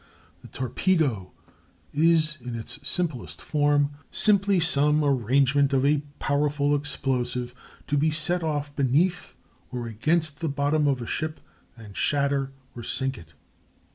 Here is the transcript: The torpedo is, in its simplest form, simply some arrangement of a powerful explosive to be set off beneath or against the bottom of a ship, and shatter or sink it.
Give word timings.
The 0.41 0.47
torpedo 0.47 1.31
is, 1.93 2.39
in 2.41 2.55
its 2.55 2.79
simplest 2.81 3.39
form, 3.39 3.91
simply 4.09 4.59
some 4.59 5.03
arrangement 5.05 5.73
of 5.73 5.85
a 5.85 6.01
powerful 6.17 6.73
explosive 6.75 7.53
to 7.85 7.99
be 7.99 8.09
set 8.09 8.41
off 8.41 8.75
beneath 8.75 9.35
or 9.71 9.85
against 9.85 10.39
the 10.39 10.49
bottom 10.49 10.87
of 10.87 11.03
a 11.03 11.05
ship, 11.05 11.39
and 11.77 11.95
shatter 11.95 12.51
or 12.75 12.81
sink 12.81 13.15
it. 13.15 13.35